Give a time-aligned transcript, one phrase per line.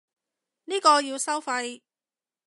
[0.65, 1.83] 呢個要收費